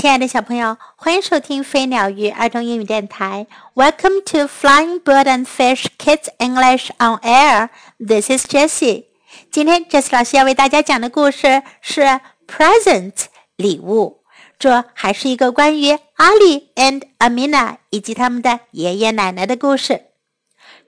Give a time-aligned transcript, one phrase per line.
[0.00, 3.46] 亲爱的小朋友，欢迎收听飞鸟与儿童英语电台。
[3.74, 7.68] Welcome to Flying Bird and Fish Kids English on Air.
[7.98, 9.08] This is Jessie.
[9.50, 13.26] 今天 Jessie 老师要为大家讲的故事是 Present
[13.56, 14.22] 礼物。
[14.58, 20.06] 这还是一个关于 Ali and Amina 以及他们的爷爷奶奶的故事。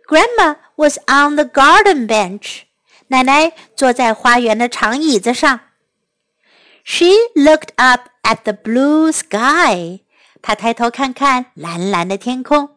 [0.08, 2.62] Grandma was on the garden bench.
[3.08, 5.60] 奶奶坐在花园的长椅子上。
[6.84, 9.99] She looked up at the blue sky.
[10.41, 12.69] 她抬头看看蓝蓝的天空。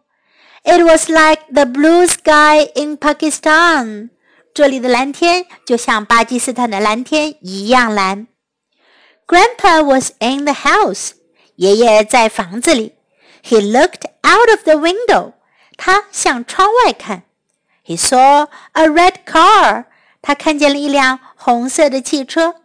[0.63, 4.11] It was like the blue sky in Pakistan.
[4.53, 8.27] 这里的蓝天就像巴基斯坦的蓝天一样蓝。
[9.27, 11.13] Grandpa was in the house.
[11.57, 12.95] 爷爷在房子里。
[13.43, 15.33] He looked out of the window.
[15.77, 17.23] 他向窗外看。
[17.87, 19.85] He saw a red car.
[20.21, 22.57] 他看见了一辆红色的汽车。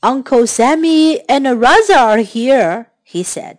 [0.00, 3.56] Uncle Sammy and Raza are here, he said.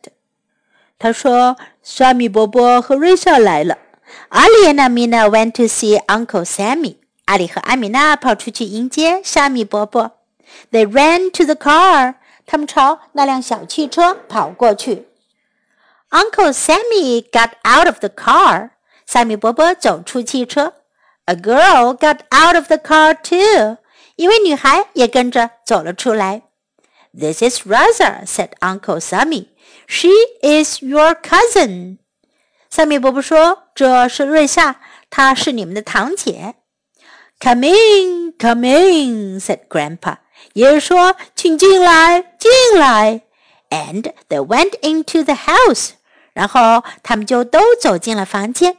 [0.99, 3.78] 他说：“沙米伯伯和瑞莎来了。”
[4.30, 6.97] Ali and Amina went to see Uncle Sammy.
[7.25, 10.19] 阿里和阿米娜跑出去迎接沙米伯伯。
[10.72, 12.16] They ran to the car.
[12.45, 15.08] 他们朝那辆小汽车跑过去。
[16.11, 18.69] Uncle Sammy got out of the car.
[19.05, 20.73] 萨米伯伯走出汽车。
[21.25, 23.78] A girl got out of the car too.
[24.19, 26.44] 一位女孩也跟着走了出来。
[27.17, 29.47] This is Raza," said Uncle Sammy.
[29.88, 30.09] "She
[30.41, 31.97] is your cousin."
[32.69, 34.75] 萨米伯伯说：“这是瑞莎，
[35.09, 36.55] 她是你们的堂姐。”
[37.39, 40.17] Come in, come in," said Grandpa.
[40.53, 43.22] 爷爷说：“请进来，进来。”
[43.69, 45.91] And they went into the house.
[46.33, 48.78] 然后他们就都走进了房间。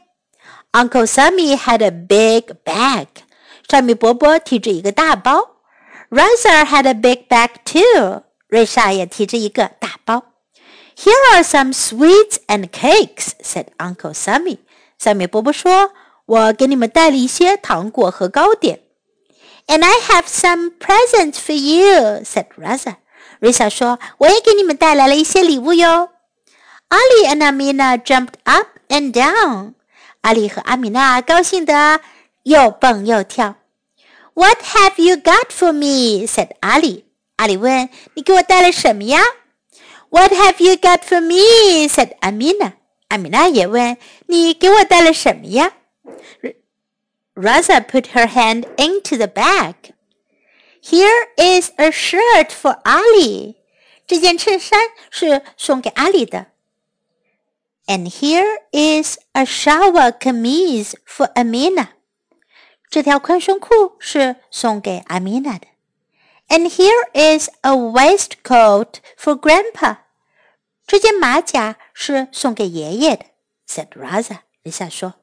[0.71, 3.07] Uncle Sammy had a big bag.
[3.68, 5.56] 沙米伯伯提着一个大包
[6.10, 8.22] ，Rosa had a big bag too。
[8.48, 10.24] 瑞莎也提着一个大包。
[10.96, 14.58] Here are some sweets and cakes," said Uncle Sammy.
[14.98, 15.92] 萨米伯伯说
[16.26, 18.80] ：“我给你们带了一些糖果和糕点。”
[19.68, 22.96] And I have some presents for you," said Rosa.
[23.40, 26.10] 瑞莎说：“我也给你们带来了一些礼物哟。”
[26.90, 29.72] Ali and Amina jumped up and down.
[30.20, 32.00] 阿里和阿米娜高兴的
[32.42, 33.56] 又蹦又跳。
[34.34, 36.26] What have you got for me?
[36.26, 36.62] said Ali.
[36.62, 37.04] 阿里。
[37.36, 39.20] 阿里问：“你给我带了什么呀
[40.10, 41.88] ？”What have you got for me?
[41.88, 42.20] said Amina.
[42.20, 42.72] Amina。
[43.08, 45.72] 阿米娜也问：“你给我带了什么呀
[47.34, 49.74] ？”Raza put her hand into the bag.
[50.82, 53.56] Here is a shirt for Ali.
[54.06, 54.78] 这件衬衫
[55.10, 56.46] 是送给阿里的。
[57.86, 61.88] And here is a shalwar kameez for Amina.
[62.91, 65.67] 这条宽胸裤是送给阿米娜的。
[66.47, 69.97] And here is a waistcoat for Grandpa。
[70.85, 73.25] 这件马甲是送给爷爷的。
[73.67, 74.39] said Raza。
[74.63, 75.15] 丽莎说：“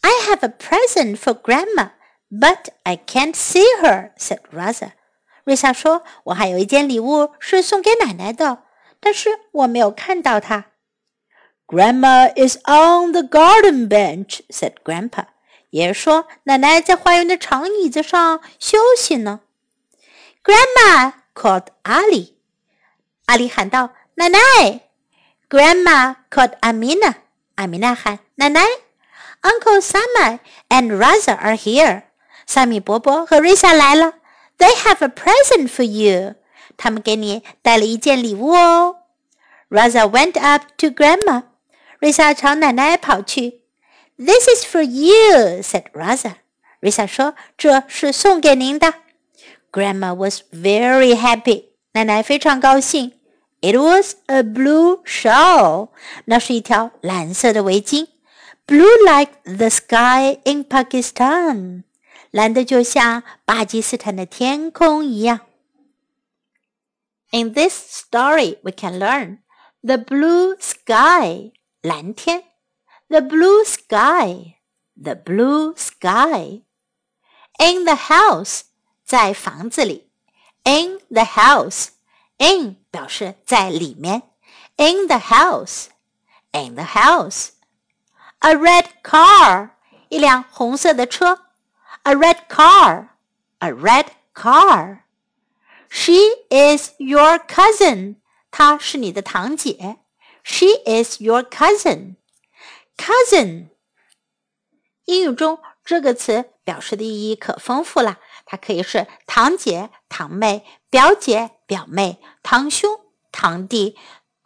[0.00, 1.90] I have a present for Grandma,
[2.30, 4.92] but I can't see her,” said Raza。
[5.44, 8.64] 瑞莎说：“我还有一件礼物是送给奶奶的，
[9.00, 10.72] 但是我没有看到她。”
[11.66, 15.26] Grandma is on the garden bench,” said Grandpa.
[15.73, 19.39] 爷爷说：“奶奶在花园的长椅子上休息呢。”
[20.43, 22.33] Grandma called Ali。
[23.25, 24.39] 阿里喊道：“奶奶。”
[25.49, 27.15] Grandma called Amina。
[27.55, 28.63] 阿米娜喊：“奶奶。”
[29.41, 30.39] Uncle Sammy
[30.69, 32.03] and Raza are here。
[32.45, 34.13] 萨米伯伯和瑞莎来了。
[34.59, 36.35] They have a present for you。
[36.77, 38.97] 他们给你带了一件礼物哦。
[39.71, 41.45] Raza went up to Grandma。
[41.97, 43.62] 瑞莎朝奶奶跑去。
[44.16, 46.34] this is for you," said Raza.
[46.80, 48.94] 瑞莎说：“这是送给您的。”
[49.72, 51.66] Grandma was very happy.
[51.92, 53.12] 奶奶非常高兴。
[53.60, 55.88] It was a blue shawl.
[56.26, 58.06] 那是一条蓝色的围巾，
[58.66, 61.82] blue like the sky in Pakistan.
[62.30, 65.40] 蓝的就像巴基斯坦的天空一样。
[67.30, 69.38] In this story, we can learn
[69.82, 71.52] the blue sky.
[71.82, 72.44] 蓝天
[73.12, 74.56] the blue sky,
[74.96, 76.62] the blue sky.
[77.58, 78.62] In the house,
[79.04, 80.10] 在房子里。
[80.64, 81.88] In the house,
[82.36, 84.22] in 表示在里面。
[84.76, 85.86] In the house,
[86.52, 87.48] in the house.
[88.40, 89.70] A red car,
[90.08, 91.40] 一辆红色的车。
[92.02, 93.08] A red car,
[93.58, 95.00] a red car.
[95.88, 96.12] She
[96.50, 98.16] is your cousin.
[98.50, 99.96] 她是你的堂姐。
[100.44, 102.16] She is your cousin.
[102.97, 103.67] cousin，
[105.05, 108.19] 英语中这个词表示的意义可丰富了。
[108.45, 112.99] 它可以是堂姐、堂妹、表姐、表妹、堂兄、
[113.31, 113.97] 堂弟、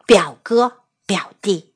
[0.05, 1.73] 表哥、表弟。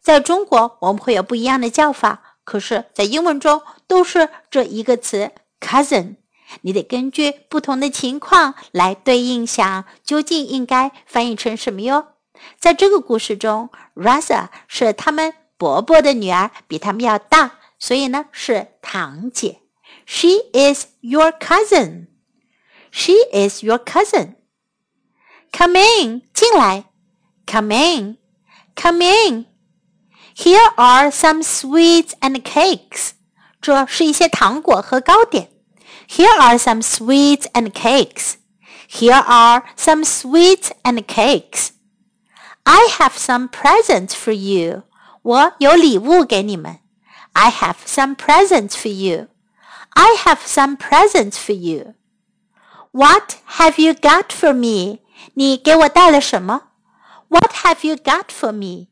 [0.00, 6.16] 在中国，我们会有不一样的叫法，可是，在英文中都是这一个词 cousin。
[6.60, 12.12] 你得根据不同的情况来对应，想究竟应该翻译成什么哟。
[12.56, 19.61] 在这个故事中，Raza 是他们伯伯的女儿，比他们要大，所以呢是堂姐。
[20.05, 22.07] She is your cousin.
[22.91, 24.35] She is your cousin.
[25.51, 26.85] Come in，进来。
[27.45, 28.17] Come in,
[28.75, 29.45] come in.
[30.35, 33.11] Here are some sweets and cakes.
[33.61, 35.49] 这是一些糖果和糕点。
[36.07, 38.35] Here are some sweets and cakes.
[38.89, 41.69] Here are some sweets and cakes.
[42.63, 44.83] I have some presents for you.
[45.25, 46.79] 我有礼物给你们。
[47.33, 49.27] I have some presents for you.
[49.91, 51.93] I have some presents for you.
[52.91, 54.99] What have you got for me?
[55.35, 56.63] 你给我带了什么？
[57.29, 58.87] What have you got for me?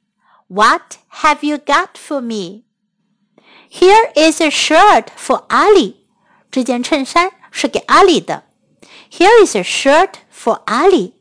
[0.48, 2.64] What have you got for me?
[3.70, 5.96] Here is a shirt for Ali.
[6.50, 8.44] 这件衬衫是给阿里的。
[9.12, 11.14] Here is a shirt for Ali.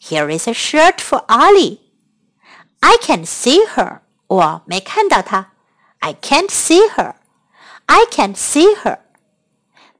[0.00, 1.80] Here is a shirt for Ali.
[2.80, 4.00] I can see her.
[4.32, 5.52] 我没看到她。
[6.00, 7.14] I can't see her.
[7.86, 8.98] I can't see her.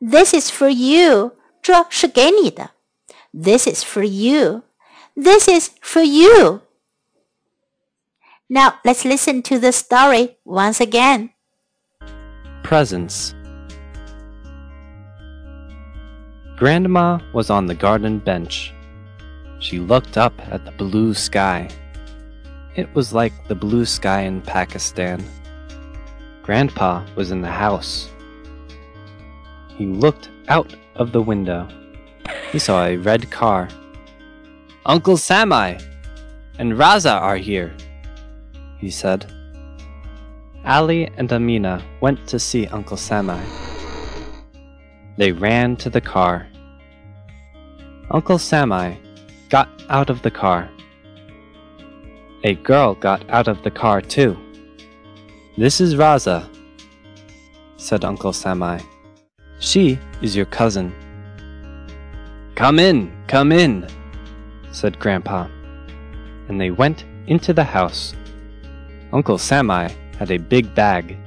[0.01, 1.33] This is for you.
[1.63, 2.71] 这是给你的。
[3.33, 4.63] This is for you.
[5.15, 6.61] This is for you.
[8.49, 11.31] Now let's listen to the story once again.
[12.63, 13.35] Presents.
[16.59, 18.73] Grandma was on the garden bench.
[19.61, 21.69] She looked up at the blue sky.
[22.76, 25.24] It was like the blue sky in Pakistan.
[26.42, 28.10] Grandpa was in the house.
[29.78, 31.68] He looked out of the window.
[32.52, 33.70] He saw a red car.
[34.86, 35.82] Uncle Samai
[36.58, 37.76] and Raza are here,
[38.80, 39.32] he said.
[40.66, 43.44] Ali and Amina went to see Uncle Samai.
[45.18, 46.48] They ran to the car.
[48.10, 48.98] Uncle Samai
[49.50, 50.70] got out of the car.
[52.46, 54.38] A girl got out of the car too.
[55.58, 56.46] This is Raza,
[57.78, 58.84] said Uncle Samai.
[59.60, 60.94] She is your cousin.
[62.56, 63.88] Come in, come in,
[64.74, 65.48] said Grandpa.
[66.50, 68.14] And they went into the house.
[69.14, 71.18] Uncle Samai had a big bag.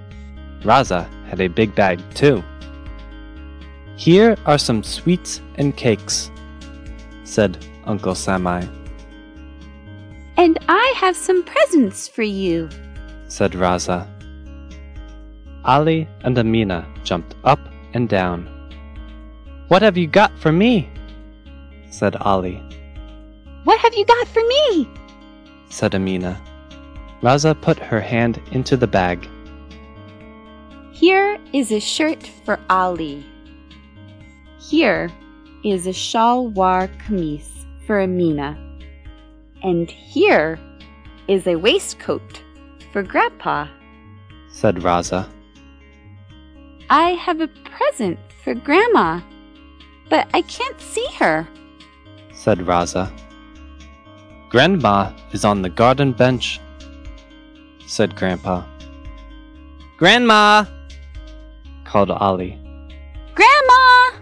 [0.61, 2.45] Raza had a big bag too.
[3.97, 6.31] Here are some sweets and cakes,
[7.25, 8.69] said Uncle Samai.
[10.37, 12.69] And I have some presents for you,
[13.29, 14.07] said Raza.
[15.65, 17.59] Ali and Amina jumped up
[17.95, 18.47] and down.
[19.69, 20.89] What have you got for me?
[21.91, 22.63] said Ali.
[23.65, 24.89] What have you got for me?
[25.71, 26.41] said Amina.
[27.23, 29.27] Raza put her hand into the bag.
[30.93, 33.25] Here is a shirt for Ali.
[34.61, 35.11] Here
[35.65, 37.49] is a shalwar kameez
[37.87, 38.66] for Amina.
[39.67, 40.61] And here
[41.27, 42.41] is a waistcoat
[42.93, 43.67] for Grandpa.
[44.49, 45.29] said Raza.
[46.89, 49.21] I have a present for Grandma,
[50.09, 51.49] but I can't see her,
[52.33, 53.11] said Raza.
[54.51, 56.61] Grandma is on the garden bench,
[57.89, 58.65] said Grandpa.
[59.97, 60.65] Grandma!
[61.83, 62.57] called Ali,
[63.35, 64.13] Grandma!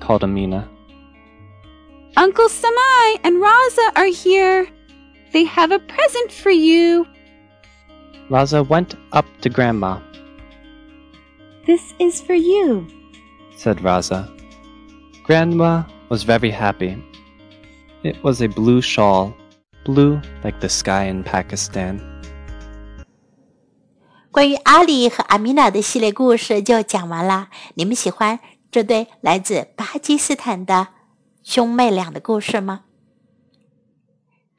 [0.00, 0.68] called Amina.
[2.16, 4.66] Uncle Samai and Raza are here.
[5.32, 7.06] They have a present for you.
[8.28, 10.00] Raza went up to Grandma.
[11.66, 12.86] This is for you,
[13.56, 14.26] said Raza.
[15.22, 16.98] Grandma was very happy.
[18.02, 19.34] It was a blue shawl,
[19.84, 22.00] blue like the sky in Pakistan.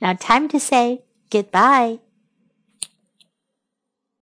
[0.02, 2.00] ？Now time to say goodbye.